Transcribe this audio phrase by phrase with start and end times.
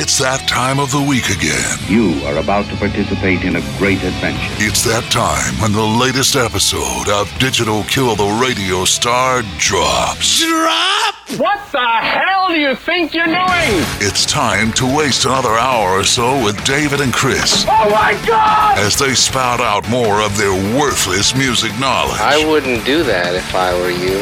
[0.00, 1.76] It's that time of the week again.
[1.84, 4.40] You are about to participate in a great adventure.
[4.56, 10.40] It's that time when the latest episode of Digital Kill the Radio Star drops.
[10.40, 11.14] Drop!
[11.36, 13.84] What the hell do you think you're doing?
[14.00, 18.78] It's time to waste another hour or so with David and Chris Oh my god!
[18.78, 22.18] as they spout out more of their worthless music knowledge.
[22.24, 24.16] I wouldn't do that if I were you.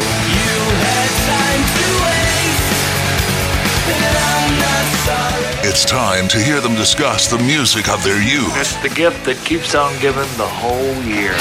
[5.71, 9.37] It's time to hear them discuss the music of their youth, It's the gift that
[9.45, 11.35] keeps on giving the whole year.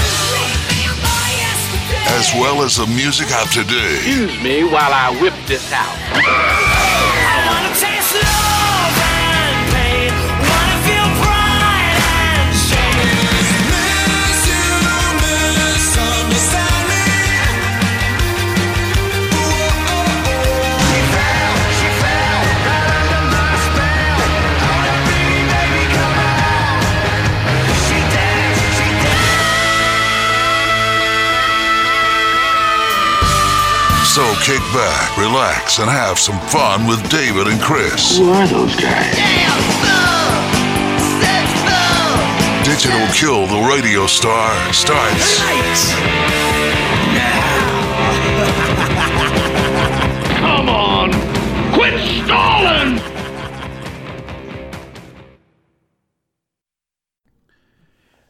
[2.19, 3.95] as well as the music of today.
[3.95, 5.97] Excuse me while I whip this out.
[34.17, 38.17] So kick back, relax, and have some fun with David and Chris.
[38.17, 39.13] Who are those guys?
[42.65, 45.39] Digital Kill the Radio Star starts
[50.39, 51.11] Come on!
[51.73, 53.16] Quit stalling!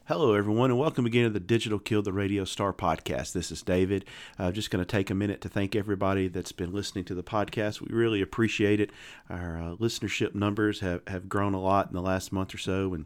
[0.07, 3.33] Hello, everyone, and welcome again to the Digital Kill the Radio Star podcast.
[3.33, 4.05] This is David.
[4.39, 7.23] I'm just going to take a minute to thank everybody that's been listening to the
[7.23, 7.81] podcast.
[7.81, 8.91] We really appreciate it.
[9.29, 12.93] Our uh, listenership numbers have, have grown a lot in the last month or so,
[12.93, 13.05] and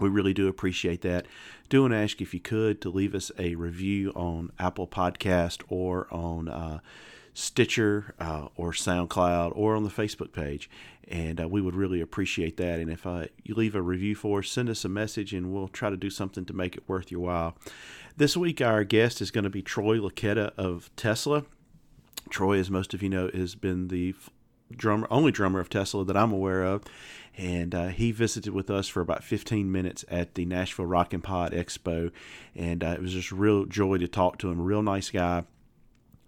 [0.00, 1.26] we really do appreciate that.
[1.68, 5.62] Do want to ask if you could to leave us a review on Apple Podcast
[5.68, 6.80] or on uh,
[7.34, 10.70] Stitcher uh, or SoundCloud or on the Facebook page.
[11.06, 12.80] And uh, we would really appreciate that.
[12.80, 15.68] And if uh, you leave a review for us, send us a message and we'll
[15.68, 17.56] try to do something to make it worth your while.
[18.16, 21.44] This week, our guest is going to be Troy Luccketta of Tesla.
[22.30, 24.14] Troy, as most of you know, has been the
[24.74, 26.84] drummer, only drummer of Tesla that I'm aware of,
[27.36, 31.22] and uh, he visited with us for about 15 minutes at the Nashville Rock and
[31.22, 32.10] Pod Expo,
[32.54, 34.60] and uh, it was just real joy to talk to him.
[34.60, 35.44] Real nice guy.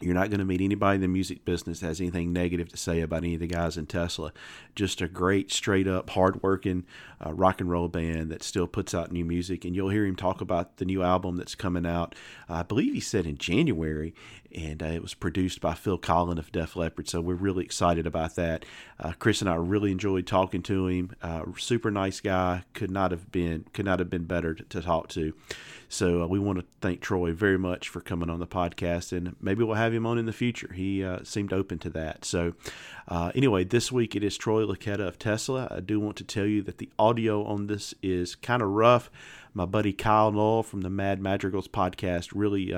[0.01, 2.77] You're not going to meet anybody in the music business that has anything negative to
[2.77, 4.31] say about any of the guys in Tesla.
[4.75, 6.84] Just a great, straight up, hardworking
[7.25, 9.65] uh, rock and roll band that still puts out new music.
[9.65, 12.15] And you'll hear him talk about the new album that's coming out.
[12.47, 14.15] I believe he said in January,
[14.56, 17.09] and uh, it was produced by Phil Collen of Def Leppard.
[17.09, 18.65] So we're really excited about that.
[18.99, 21.15] Uh, Chris and I really enjoyed talking to him.
[21.21, 22.65] Uh, super nice guy.
[22.72, 25.34] Could not have been could not have been better to, to talk to.
[25.89, 29.37] So uh, we want to thank Troy very much for coming on the podcast, and
[29.41, 30.72] maybe we'll have him on in the future.
[30.72, 32.25] He uh, seemed open to that.
[32.25, 32.55] So
[33.06, 35.69] uh, anyway, this week it is Troy Luccketta of Tesla.
[35.71, 39.11] I do want to tell you that the audio on this is kind of rough.
[39.53, 42.75] My buddy Kyle Knoll from the Mad Madrigals podcast really.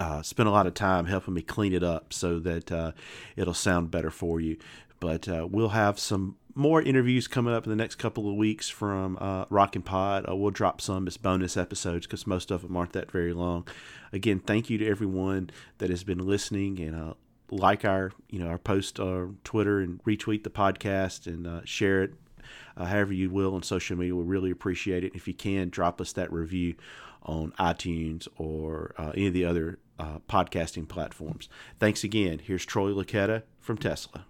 [0.00, 2.92] Uh, spent a lot of time helping me clean it up so that uh,
[3.36, 4.56] it'll sound better for you.
[5.00, 8.68] But uh, we'll have some more interviews coming up in the next couple of weeks
[8.68, 9.44] from uh,
[9.84, 10.28] Pod.
[10.28, 13.66] Uh, we'll drop some as bonus episodes because most of them aren't that very long.
[14.12, 17.14] Again, thank you to everyone that has been listening and uh,
[17.50, 22.02] like our you know our post on Twitter and retweet the podcast and uh, share
[22.02, 22.14] it
[22.76, 24.14] uh, however you will on social media.
[24.14, 25.14] We really appreciate it.
[25.14, 26.74] If you can, drop us that review
[27.22, 31.48] on iTunes or uh, any of the other uh, podcasting platforms.
[31.78, 32.40] Thanks again.
[32.42, 34.24] Here's Troy Luccketta from Tesla.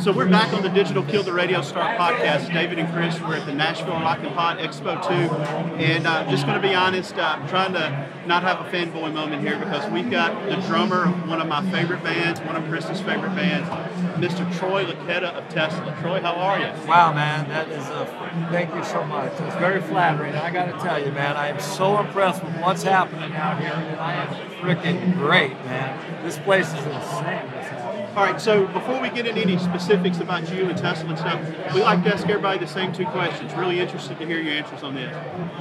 [0.00, 2.52] So we're back on the Digital Kill the Radio Star podcast.
[2.52, 5.14] David and Chris, we're at the Nashville Rock and Pod Expo 2.
[5.82, 9.12] And uh, just going to be honest, uh, I'm trying to not have a fanboy
[9.12, 12.68] moment here because we've got the drummer of one of my favorite bands, one of
[12.68, 13.68] Chris's favorite bands,
[14.16, 14.58] Mr.
[14.58, 15.96] Troy Luccketta of Tesla.
[16.00, 16.72] Troy, how are you?
[16.88, 18.06] Wow, man, that is a
[18.50, 19.32] thank you so much.
[19.40, 20.34] It's very flattering.
[20.34, 23.72] I got to tell you, man, I am so impressed with what's happening out here,
[23.72, 26.24] and I am freaking great, man.
[26.24, 27.52] This place is insane.
[28.16, 31.74] All right, so before we get into any specifics about you and Tesla and stuff,
[31.74, 33.52] we like to ask everybody the same two questions.
[33.52, 35.14] Really interested to hear your answers on this.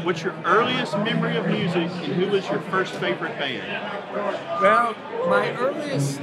[0.05, 3.67] What's your earliest memory of music, and who was your first favorite band?
[4.61, 4.95] Well,
[5.27, 6.21] my earliest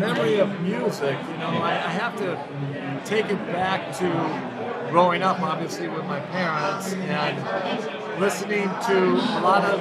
[0.00, 4.08] memory of music, you know, I, I have to take it back to
[4.90, 9.78] growing up, obviously, with my parents and listening to a lot of,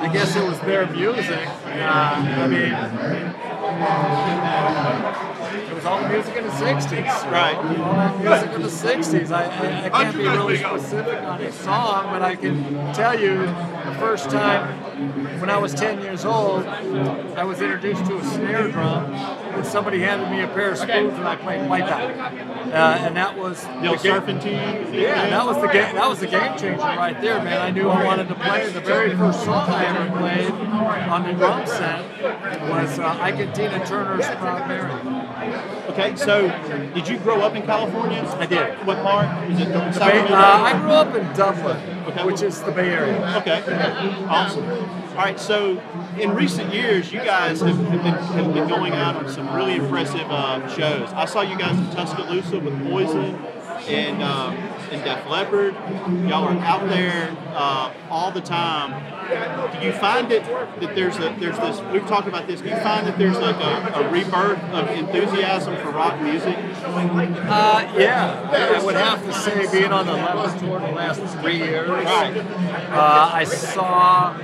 [0.00, 1.46] I guess it was their music.
[1.66, 2.72] Uh, I mean,
[5.68, 7.30] it was all the music in the 60s.
[7.30, 7.56] Right.
[7.56, 9.30] All that music in the 60s.
[9.30, 13.38] I, I, I can't be really specific on a song, but I can tell you
[13.38, 14.89] the first time
[15.40, 20.00] when I was 10 years old, I was introduced to a snare drum, and somebody
[20.00, 22.10] handed me a pair of spoons, and I played like out.
[22.10, 24.92] Uh, and that was The old game- surfing team.
[24.94, 25.94] yeah, that was the game.
[25.94, 27.60] That was the game changer right there, man.
[27.60, 28.68] I knew I wanted to play.
[28.70, 30.50] The very first song I ever played
[31.08, 32.04] on the drum set
[32.70, 34.90] was uh, Ike and Tina Turner's "Proud Mary."
[35.90, 36.48] Okay, so
[36.94, 38.22] did you grow up in California?
[38.38, 38.86] I did.
[38.86, 39.50] What part?
[39.50, 41.76] Is it uh, I grew up in Dublin,
[42.08, 42.24] Okay.
[42.24, 43.36] which is the Bay Area.
[43.38, 43.62] Okay,
[44.28, 44.64] awesome.
[45.10, 45.78] All right, so
[46.18, 49.76] in recent years, you guys have, have, been, have been going out on some really
[49.76, 51.12] impressive uh, shows.
[51.12, 53.34] I saw you guys in Tuscaloosa with Poison
[53.88, 54.54] and um,
[54.90, 55.74] and Def Leppard.
[56.28, 59.19] Y'all are out there uh, all the time.
[59.30, 61.80] Do you find it that there's a there's this?
[61.92, 62.60] We've talked about this.
[62.60, 66.56] Do you find that there's like a, a rebirth of enthusiasm for rock music?
[66.56, 71.58] Uh, yeah, I would have to say, being on the Leppard tour the last three
[71.58, 74.36] years, uh, I saw,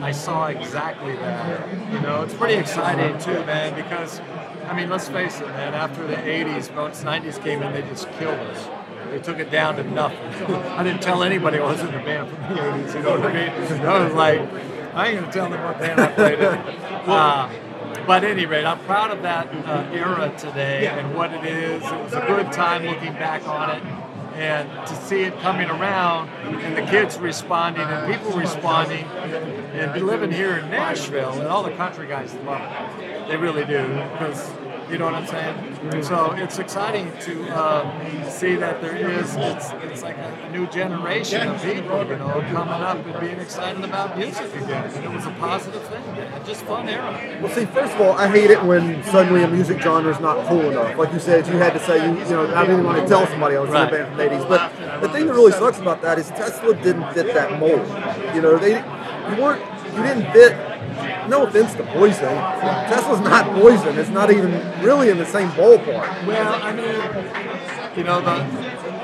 [0.00, 1.92] I saw exactly that.
[1.92, 4.20] You know, it's pretty exciting too, man, because,
[4.66, 5.74] I mean, let's face it, man.
[5.74, 8.81] After the '80s, once '90s came in, they just killed us.
[9.10, 10.18] They took it down to nothing.
[10.54, 12.94] I didn't tell anybody I was in the band from the '80s.
[12.94, 13.80] You know what I mean?
[13.86, 14.40] I was like,
[14.94, 16.44] I ain't gonna tell them what band I played in.
[16.44, 17.50] Uh,
[18.06, 21.82] but at any rate, I'm proud of that uh, era today and what it is.
[21.82, 23.82] It was a good time looking back on it.
[24.34, 30.00] And to see it coming around and the kids responding and people responding and be
[30.00, 33.28] living here in Nashville and all the country guys love it.
[33.28, 33.86] They really do.
[33.86, 34.50] Because,
[34.92, 36.02] you know what I'm saying?
[36.04, 41.48] So it's exciting to uh, see that there is, it's, it's like a new generation
[41.48, 44.84] of people, you know, coming up and being excited about music again.
[44.90, 46.02] And it was a positive thing.
[46.12, 46.44] man.
[46.46, 47.38] Just fun era.
[47.42, 50.46] Well, see, first of all, I hate it when suddenly a music genre is not
[50.46, 50.96] cool enough.
[50.98, 53.26] Like you said, you had to say, you, you know, I didn't want to tell
[53.28, 53.88] somebody I was Right.
[53.92, 54.48] in a band from the 80s.
[54.48, 57.86] But the thing that really sucks about that is Tesla didn't fit that mold.
[58.34, 59.62] You know, they you weren't,
[59.96, 60.71] you didn't fit.
[61.28, 62.34] No offense to Poison,
[62.88, 63.98] Tesla's not Poison.
[63.98, 64.50] It's not even
[64.82, 66.26] really in the same ballpark.
[66.26, 68.38] Well, I mean, you know, the,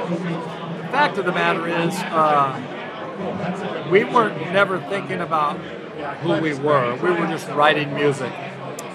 [0.08, 5.58] the fact of the matter is, uh, we weren't never thinking about
[6.20, 6.94] who we were.
[6.96, 8.32] We were just writing music,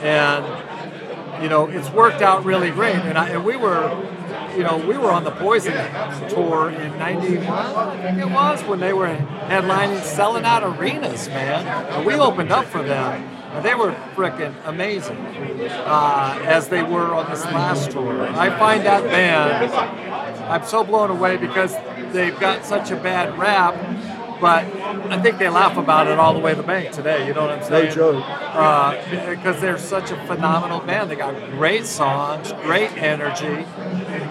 [0.01, 0.45] and
[1.41, 2.95] you know, it's worked out really great.
[2.95, 3.89] And, I, and we were,
[4.55, 5.73] you know, we were on the Poison
[6.29, 11.65] tour in '91, I think it was, when they were headlining, selling out arenas, man.
[11.91, 13.23] And we opened up for them.
[13.53, 18.23] And they were freaking amazing, uh, as they were on this last tour.
[18.29, 19.71] I find that band,
[20.49, 21.75] I'm so blown away because
[22.13, 23.75] they've got such a bad rap,
[24.43, 24.65] but
[25.09, 27.25] I think they laugh about it all the way to the bank today.
[27.25, 27.85] You know what I'm saying?
[27.85, 28.23] No joke.
[28.27, 31.09] Uh, because they're such a phenomenal band.
[31.09, 33.65] They got great songs, great energy,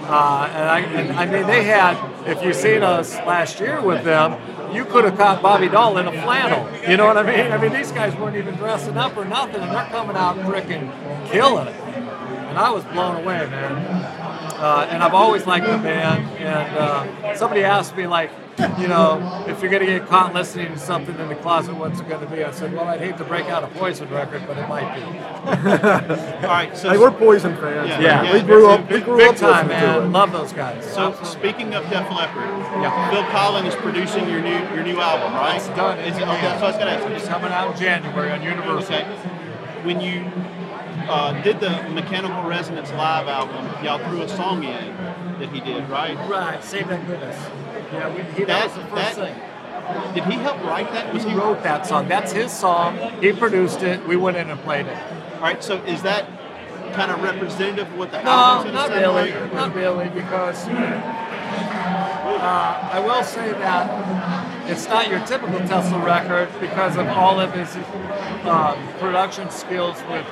[0.05, 1.97] uh, and I, and I mean they had.
[2.29, 4.39] If you've seen us last year with them,
[4.75, 6.69] you could have caught Bobby Dall in a flannel.
[6.87, 7.51] You know what I mean?
[7.51, 10.93] I mean these guys weren't even dressing up or nothing, and they're coming out freaking
[11.31, 11.75] killing it.
[11.75, 14.22] And I was blown away, man.
[14.63, 16.25] Uh, and I've always liked the band.
[16.39, 18.31] And uh, somebody asked me, like,
[18.79, 21.99] you know, if you're going to get caught listening to something in the closet, what's
[22.01, 22.45] it going to be?
[22.45, 25.03] I said, well, I'd hate to break out a Poison record, but it might be.
[26.47, 27.89] All right, so Hey, we're Poison fans.
[27.89, 27.99] Yeah.
[27.99, 28.25] man.
[28.27, 28.33] Yeah.
[28.35, 28.83] we grew up.
[28.83, 30.13] We Big, grew big up time, listening to man.
[30.13, 30.85] Love those guys.
[30.93, 32.47] So speaking of Def Leppard,
[32.83, 33.11] Yeah.
[33.11, 35.57] Phil Collen is producing your new your new album, right?
[35.57, 35.99] It's done.
[36.01, 37.11] Is it, okay, that's what I was gonna ask.
[37.23, 38.95] It's coming out in January on Universal.
[38.95, 39.05] Okay.
[39.85, 40.31] When you
[41.09, 44.95] uh, did the Mechanical Resonance live album, y'all threw a song in
[45.39, 46.17] that he did, right?
[46.29, 47.37] Right, save that goodness.
[47.93, 49.49] Yeah, we, he, that, That- was the first that- thing.
[50.15, 51.13] Did he help write that?
[51.13, 52.07] Was He he wrote that song.
[52.09, 52.97] That's his song.
[53.21, 54.07] He produced it.
[54.07, 54.97] We went in and played it.
[55.37, 55.63] All right.
[55.63, 56.25] So is that
[56.95, 59.33] kind of representative of what the No, album's not really.
[59.33, 59.53] like?
[59.53, 66.97] Not really, because uh, I will say that it's not your typical Tesla record because
[66.97, 70.27] of all of his uh, production skills with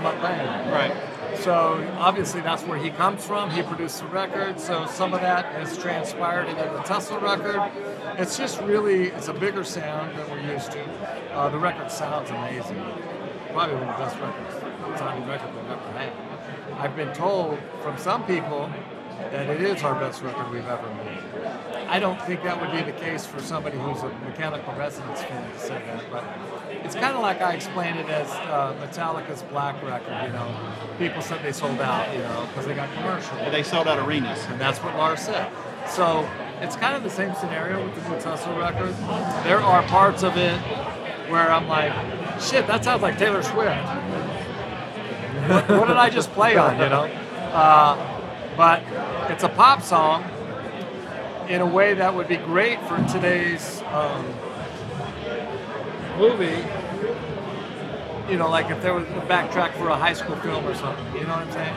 [0.00, 0.70] my band.
[0.70, 1.40] Right.
[1.40, 3.50] So obviously that's where he comes from.
[3.50, 7.72] He produced the record, so some of that has transpired into the Tesla record.
[8.18, 10.84] It's just really it's a bigger sound than we're used to.
[11.32, 12.82] Uh, the record sounds amazing.
[13.52, 16.12] Probably one of the best records, sounding record we've ever had.
[16.78, 18.70] I've been told from some people
[19.18, 21.44] that it is our best record we've ever made.
[21.88, 25.52] I don't think that would be the case for somebody who's a mechanical resonance fan
[25.52, 26.24] to say that, but
[26.84, 30.26] it's kind of like I explained it as uh, Metallica's Black record.
[30.26, 30.54] You know,
[30.98, 34.44] people said they sold out, you know, because they got commercial, They sold out arenas.
[34.46, 35.50] and that's what Lars said.
[35.88, 36.28] So
[36.60, 38.94] it's kind of the same scenario with the Tesla record.
[39.44, 40.58] There are parts of it
[41.30, 41.92] where I'm like,
[42.40, 43.74] shit, that sounds like Taylor Swift.
[45.48, 47.04] what, what did I just play on, you know?
[47.52, 48.10] Uh,
[48.56, 48.82] but
[49.30, 50.24] it's a pop song
[51.48, 54.24] in a way that would be great for today's um,
[56.16, 56.64] movie,
[58.30, 61.04] you know, like if there was a backtrack for a high school film or something,
[61.14, 61.76] you know what I'm saying?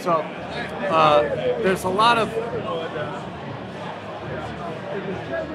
[0.00, 0.12] So
[0.92, 1.22] uh,
[1.62, 2.30] there's a lot of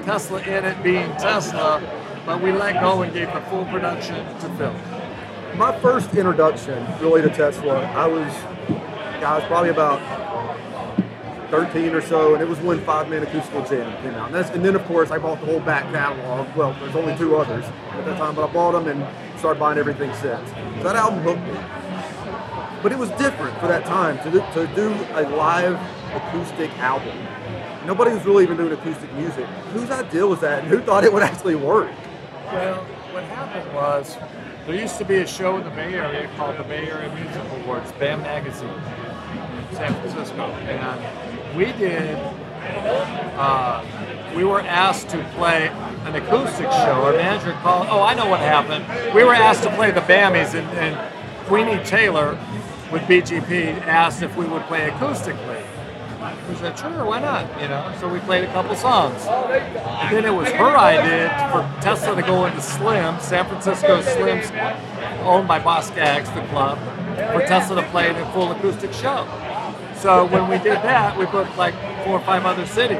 [0.04, 1.82] Tesla in it being Tesla,
[2.26, 4.74] but we let go and gave the full production to Phil.
[5.56, 8.32] My first introduction really to Tesla, I was,
[9.22, 10.00] I was probably about
[11.52, 14.34] 13 or so, and it was when Five Man Acoustical Jam came out.
[14.34, 16.48] And, and then, of course, I bought the whole back catalog.
[16.56, 19.76] Well, there's only two others at that time, but I bought them and started buying
[19.76, 20.48] everything since.
[20.48, 22.80] So that album hooked me.
[22.82, 25.78] But it was different for that time to do, to do a live
[26.14, 27.14] acoustic album.
[27.86, 29.44] Nobody was really even doing acoustic music.
[29.74, 31.92] Whose idea was that, and who thought it would actually work?
[32.46, 32.76] Well,
[33.12, 34.16] what happened was
[34.64, 37.42] there used to be a show in the Bay Area called the Bay Area Music
[37.60, 38.80] Awards, BAM Magazine,
[39.72, 42.16] San Francisco, and we did.
[43.36, 43.84] Uh,
[44.36, 47.02] we were asked to play an acoustic show.
[47.04, 47.86] Our manager called.
[47.90, 48.84] Oh, I know what happened.
[49.14, 52.38] We were asked to play the Bammies, and, and Queenie Taylor
[52.90, 55.64] with BGP asked if we would play acoustically.
[56.48, 57.60] We said, sure, why not?
[57.60, 59.22] You know, so we played a couple songs.
[59.26, 64.50] And then it was her idea for Tesla to go into Slim, San Francisco Slim's,
[65.22, 66.78] owned by Boz Scaggs, the club,
[67.32, 69.26] for Tesla to play a full acoustic show.
[70.02, 72.98] So when we did that, we booked like four or five other cities.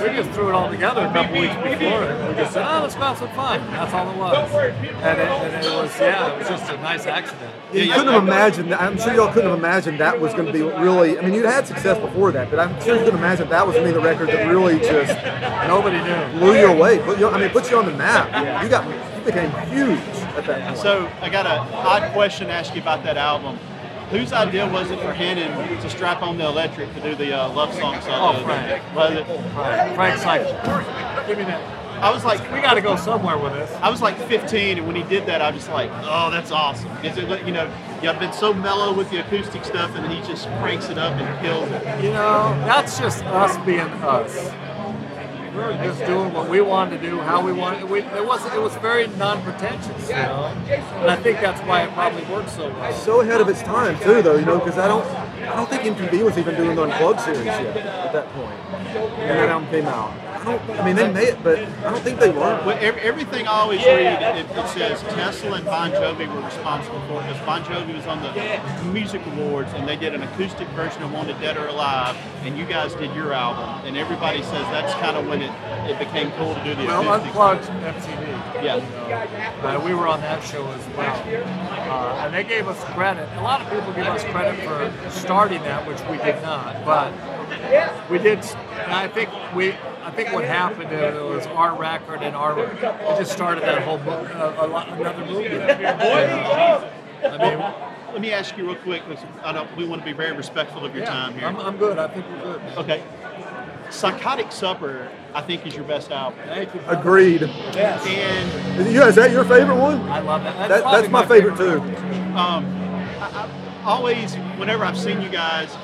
[0.00, 2.04] We just threw it all together a couple weeks before.
[2.04, 3.58] And we just said, oh, let's go have some fun.
[3.72, 4.52] That's all it was.
[4.54, 7.52] And it, and it was, yeah, it was just a nice accident.
[7.72, 8.72] You couldn't have imagined.
[8.74, 11.18] I'm sure y'all couldn't have imagined that was going to be really.
[11.18, 13.74] I mean, you'd had success before that, but I'm sure you couldn't imagine that was
[13.74, 15.16] going to be the record that really just
[15.66, 16.38] Nobody knew.
[16.38, 17.00] blew you away.
[17.00, 18.62] Put you, I mean, put you on the map.
[18.62, 19.98] You got, you became huge
[20.36, 20.78] at that point.
[20.78, 23.58] So I got an odd question to ask you about that album.
[24.10, 27.52] Whose idea was it for Hannon to strap on the electric to do the uh,
[27.52, 27.96] love song?
[28.04, 28.94] Oh, Frank.
[28.94, 29.26] Was it?
[29.96, 30.46] Frank's like,
[31.26, 31.86] give me that.
[32.02, 33.72] I was like, We got to go somewhere with this.
[33.80, 36.52] I was like 15, and when he did that, I was just like, oh, that's
[36.52, 36.90] awesome.
[37.04, 37.72] Is it, you know,
[38.02, 41.14] y'all been so mellow with the acoustic stuff, and then he just cranks it up
[41.14, 42.04] and kills it.
[42.04, 44.52] You know, that's just us being us.
[45.56, 47.88] Just doing what we wanted to do, how we wanted.
[47.88, 50.44] We, it was it was very non-pretentious, you know.
[50.68, 52.92] And I think that's why it probably worked so well.
[52.92, 54.36] so ahead of its time too, though.
[54.36, 57.46] You know, because I don't, I don't think MTV was even doing the Unplugged series
[57.46, 58.58] yet at that point
[59.18, 60.25] when that album came out.
[60.46, 60.70] I don't.
[60.80, 62.38] I mean, they made it, but I don't think they were.
[62.64, 67.00] Well, ev- everything I always read, it, it says Tesla and Bon Jovi were responsible
[67.08, 70.68] for it because Bon Jovi was on the Music Awards and they did an acoustic
[70.68, 74.62] version of Wanted Dead or Alive, and you guys did your album, and everybody says
[74.70, 75.50] that's kind of when it,
[75.90, 77.26] it became cool to do the Well, acoustic.
[77.28, 78.35] unplugged MTV.
[78.62, 78.76] Yeah.
[78.76, 81.22] You uh, we were on that show as well,
[81.90, 83.28] uh, and they gave us credit.
[83.38, 87.12] A lot of people give us credit for starting that, which we did not, but
[88.10, 88.38] we did.
[88.38, 89.74] And I think we.
[90.02, 92.58] I think what happened is it was our record and our.
[92.60, 92.80] It
[93.18, 95.48] just started that whole book, uh, a lot, another movie.
[95.50, 95.60] You?
[97.24, 97.58] I mean,
[98.12, 99.02] Let me ask you real quick,
[99.42, 101.48] I don't, we want to be very respectful of your yeah, time here.
[101.48, 101.98] I'm, I'm good.
[101.98, 102.62] I think we're good.
[102.62, 102.78] man.
[102.78, 103.02] Okay.
[103.90, 106.38] Psychotic Supper, I think, is your best album.
[106.46, 106.80] Thank you.
[106.88, 107.42] Agreed.
[107.42, 108.06] Yes.
[108.06, 110.00] And Is, you- is that your favorite one?
[110.08, 110.68] I love that.
[110.68, 111.80] That's, That, that's my favorite too.
[112.36, 112.64] um,
[113.18, 115.74] I, I always, whenever I've seen you guys,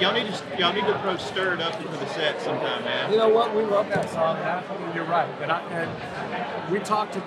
[0.00, 3.10] y'all need to y'all need to throw "Stir It Up" into the set sometime, man.
[3.10, 3.54] You know what?
[3.54, 4.36] We love that song.
[4.36, 5.28] That, you're right.
[5.42, 7.22] And, I, and we talked to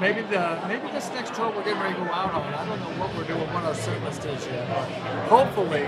[0.00, 2.54] maybe the maybe this next tour we're getting ready to go out on.
[2.54, 4.68] I don't know what we're doing, what our set list is yet.
[4.68, 4.84] But
[5.28, 5.82] hopefully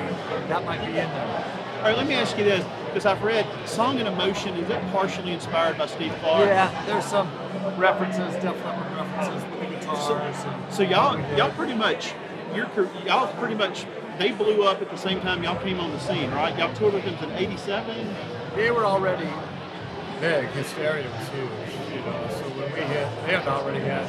[0.48, 1.66] that might be in there.
[1.80, 4.80] All right, let me ask you this, because I've read "Song and Emotion" is it
[4.92, 6.46] partially inspired by Steve Clark?
[6.46, 7.26] Yeah, there's some
[7.78, 10.36] references, definitely references with the guitars.
[10.44, 12.12] and- So y'all y'all pretty much
[12.54, 13.86] your car- y'all pretty much
[14.18, 16.56] they blew up at the same time y'all came on the scene, right?
[16.58, 18.14] Y'all toured with them in '87.
[18.56, 19.28] they were already
[20.20, 20.44] big.
[20.48, 22.18] Hysteria was huge, you know.
[22.28, 24.04] So when we hit, they had already had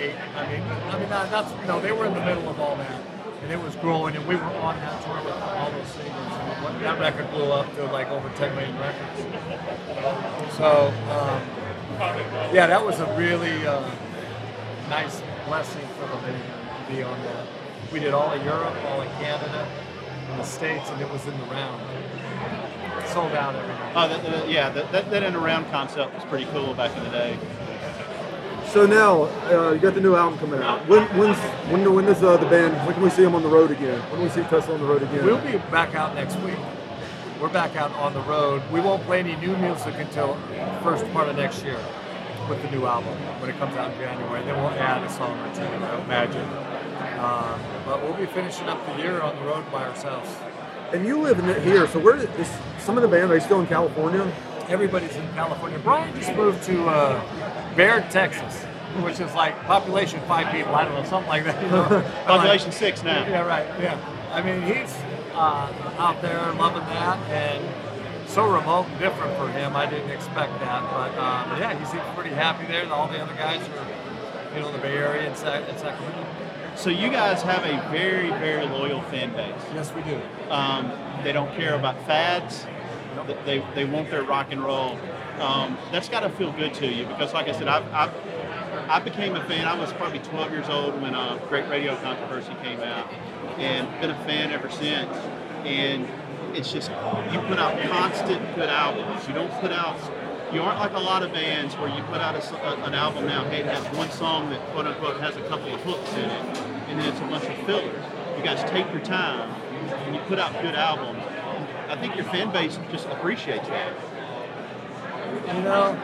[0.00, 0.14] eight.
[0.36, 2.98] I mean, I mean, not, that's no, they were in the middle of all that,
[3.42, 6.12] and it was growing, and we were on that tour with all those singers.
[6.12, 9.22] And that record blew up to like over 10 million records.
[10.56, 11.42] So, um,
[12.54, 13.80] yeah, that was a really uh,
[14.88, 16.42] nice blessing for the band
[16.86, 17.46] to be on that.
[17.92, 19.66] We did all of Europe, all of Canada,
[20.30, 21.80] and the States, and it was in the round.
[23.12, 23.92] Sold out every night.
[23.94, 27.04] Oh, that, that- yeah, that, that that in around concept was pretty cool back in
[27.04, 27.38] the day.
[28.72, 30.86] So now uh, you got the new album coming out.
[30.88, 31.38] When when's
[31.70, 32.74] when when does uh, the band?
[32.86, 33.98] When can we see them on the road again?
[34.10, 35.24] When do we see Tesla on the road again?
[35.24, 36.58] We'll be back out next week.
[37.40, 38.62] We're back out on the road.
[38.70, 40.34] We won't play any new music until
[40.82, 41.78] first part of next year
[42.48, 44.44] with the new album when it comes out in January.
[44.44, 46.46] Then we'll add a song or two, I imagine.
[47.18, 50.28] Um, but we'll be finishing up the year on the road by ourselves.
[50.92, 53.30] And you live in it here, so where is some of the band?
[53.30, 54.32] Are they still in California?
[54.68, 55.78] Everybody's in California.
[55.78, 58.62] Brian just moved to uh, Baird, Texas.
[59.02, 60.74] which is like population five people.
[60.74, 61.62] I don't know, something like that.
[61.62, 61.84] You know?
[61.86, 63.26] I'm like- Population six now.
[63.28, 63.66] yeah, right.
[63.80, 63.98] Yeah.
[64.32, 64.92] I mean, he's
[65.34, 69.76] uh, out there loving that, and so remote and different for him.
[69.76, 72.90] I didn't expect that, but, uh, but yeah, he seems pretty happy there.
[72.92, 75.36] All the other guys are, you know, in the Bay Area and
[75.68, 76.26] and Sacramento.
[76.74, 79.54] So you guys have a very, very loyal fan base.
[79.74, 80.20] Yes, we do.
[80.50, 80.92] Um,
[81.24, 82.66] they don't care about fads.
[83.26, 84.98] Th- They, they want their rock and roll.
[85.40, 88.14] Um, that's got to feel good to you because, like I said, I've, I've,
[88.88, 89.66] I became a fan.
[89.66, 93.12] I was probably 12 years old when uh, Great Radio Controversy came out,
[93.58, 95.12] and been a fan ever since.
[95.64, 96.06] And
[96.56, 99.26] it's just you put out constant good albums.
[99.28, 99.98] You don't put out.
[100.54, 103.26] You aren't like a lot of bands where you put out a a an album
[103.26, 103.44] now.
[103.50, 106.58] Hey, it has one song that quote unquote has a couple of hooks in it,
[106.88, 108.04] and then it's a bunch of fillers.
[108.38, 111.22] You guys take your time and you put out good albums.
[111.88, 113.92] I think your fan base just appreciates that.
[115.54, 115.96] You know,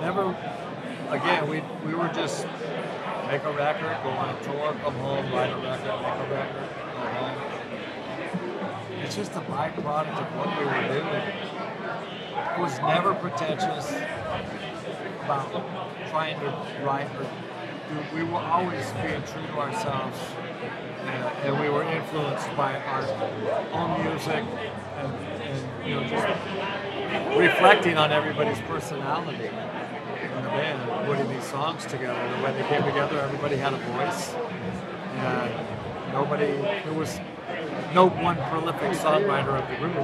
[0.00, 0.34] never.
[1.10, 2.46] Again, we we were just
[3.26, 6.68] make a record, go on a tour, come home, write a record, make a record,
[6.94, 7.36] go home.
[9.02, 11.24] It's just a byproduct of what we were doing.
[12.54, 13.90] It was never pretentious
[15.24, 15.50] about
[16.10, 16.46] trying to
[16.84, 17.26] write or.
[18.14, 20.16] We were always being true to ourselves,
[21.04, 23.02] and, and we were influenced by our
[23.72, 24.44] own music,
[24.96, 31.84] and, and you know just reflecting on everybody's personality in the band, putting these songs
[31.86, 32.12] together.
[32.18, 34.34] And when they came together, everybody had a voice,
[35.16, 36.52] and nobody.
[36.84, 37.18] There was
[37.92, 39.94] no one prolific songwriter of the group,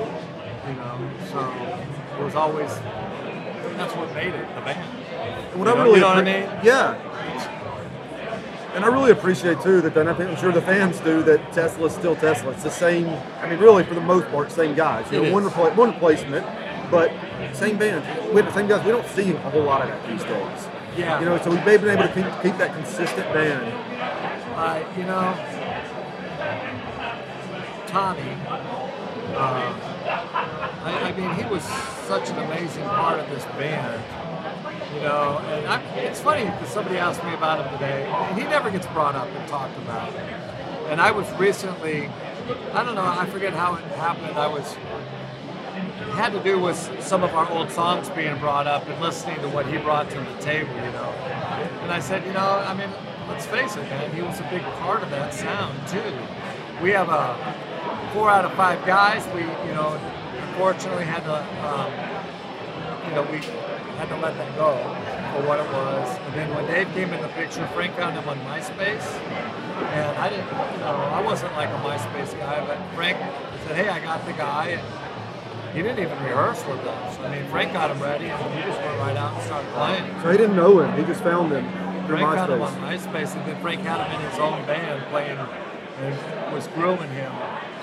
[0.67, 1.11] you know.
[1.31, 2.71] So it was always.
[3.77, 4.79] That's what made it the band.
[5.53, 6.49] And what You know- really you know what I mean?
[6.65, 6.97] Yeah.
[8.77, 11.51] And I really appreciate too that, and I think I'm sure the fans do that.
[11.55, 12.51] Tesla's still Tesla.
[12.51, 13.09] It's the same.
[13.41, 15.11] I mean, really, for the most part, same guys.
[15.11, 16.45] You know, one repla- one replacement,
[16.91, 17.11] but
[17.55, 18.05] same band.
[18.29, 18.85] We have the same guys.
[18.85, 20.69] We don't see a whole lot of that these days.
[20.95, 21.19] Yeah.
[21.21, 23.65] You know, so we've been able to keep, keep that consistent band.
[24.55, 25.33] Uh, you know,
[27.87, 28.31] Tommy,
[29.37, 29.73] uh,
[30.85, 31.63] I, I mean, he was
[32.07, 34.03] such an amazing part of this band.
[34.97, 38.05] You know, and I, it's funny because somebody asked me about him today.
[38.11, 40.11] and He never gets brought up and talked about.
[40.89, 42.09] And I was recently,
[42.73, 44.39] I don't know, I forget how it happened.
[44.39, 44.75] I was
[45.77, 49.39] it had to do with some of our old songs being brought up and listening
[49.41, 51.11] to what he brought to the table, you know.
[51.83, 52.89] And I said, you know, I mean,
[53.29, 56.83] let's face it, man, he was a big part of that sound too.
[56.83, 57.37] We have a
[58.15, 59.27] four out of five guys.
[59.35, 60.01] We, you know,
[60.49, 61.93] unfortunately had to, um,
[63.09, 64.77] you know, we had to let that go
[65.35, 66.19] for what it was.
[66.19, 69.07] And then when Dave came in the picture, Frank found him on MySpace.
[69.77, 73.19] And I didn't, you know, I wasn't like a MySpace guy, but Frank
[73.67, 74.79] said, hey, I got the guy.
[74.81, 77.19] And he didn't even rehearse with us.
[77.21, 80.23] I mean, Frank got him ready, and he just went right out and started playing.
[80.23, 80.97] So he didn't know him.
[80.97, 81.69] He just found him
[82.07, 83.13] through Frank found him on MySpace.
[83.13, 87.33] MySpace, and then Frank had him in his own band playing, and was grooming him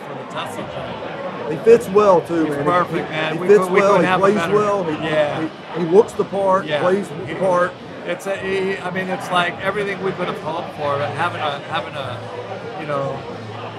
[0.08, 1.23] for the Tesla thing.
[1.50, 2.64] He fits well too, He's man.
[2.66, 3.34] perfect, he, man.
[3.34, 3.96] He We fits cou- we well.
[3.98, 4.84] couldn't He plays better- well.
[4.84, 5.48] He, Yeah.
[5.76, 6.66] he, he looks the part.
[6.66, 6.82] Yeah.
[6.82, 7.72] Plays the part.
[8.06, 11.40] It's a, he, I mean, it's like everything we could have hoped for, but having
[11.42, 13.18] a, having a, you know,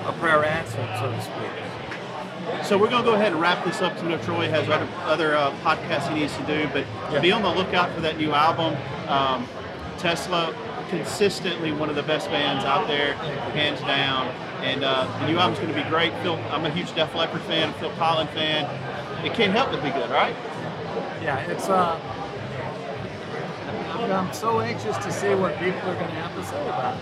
[0.09, 2.65] a prayer answered, so to speak.
[2.65, 3.97] So we're going to go ahead and wrap this up.
[3.99, 7.21] To know Troy has other other uh, podcasts he needs to do, but Yeah.
[7.21, 8.77] be on the lookout for that new album.
[9.09, 9.47] Um,
[9.99, 10.55] Tesla,
[10.91, 13.15] consistently one of the best bands out there,
[13.53, 14.29] hands down.
[14.63, 16.13] And uh, the new album's going to be great.
[16.23, 18.65] Phil, I'm a huge Def Leppard fan, Phil Collen fan.
[19.25, 20.35] It can't help but be good, right?
[21.23, 21.99] Yeah, it's uh,
[23.93, 26.97] I'm, I'm so anxious to see what people are going to have to say about
[26.97, 27.01] it.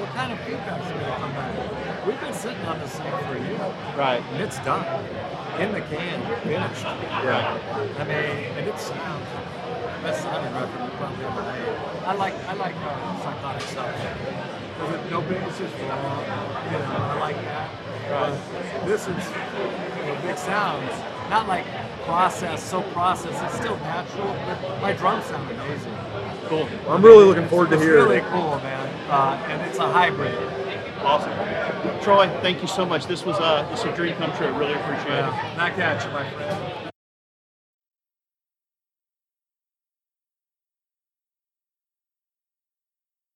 [0.00, 2.06] What kind of feedback's going to come back?
[2.06, 4.22] We've been sitting on this thing for a year, Right.
[4.32, 4.82] and it's done,
[5.60, 6.82] in the can, finished.
[6.82, 7.58] Yeah.
[7.98, 9.26] I mean, and it sounds
[10.02, 11.76] best sounding record we probably ever made.
[12.08, 13.94] I like I like uh, psychotic stuff
[14.80, 16.24] because no bass is wrong.
[16.64, 17.70] You know, I like that.
[18.08, 20.90] But this is you know, big sounds,
[21.30, 21.64] not like
[22.04, 23.42] processed, so processed.
[23.44, 25.94] It's still natural, but my drums sound amazing.
[26.46, 26.68] Cool.
[26.88, 28.08] I'm really looking forward to hearing.
[28.08, 28.24] it's hearing really it.
[28.32, 29.10] cool, man.
[29.10, 30.34] Uh, and it's a hybrid.
[31.02, 31.32] Awesome.
[32.02, 33.06] Troy, thank you so much.
[33.06, 34.52] This was uh, this is a dream come true.
[34.52, 35.20] Really appreciate it.
[35.20, 36.89] Yeah, back at you, my friend.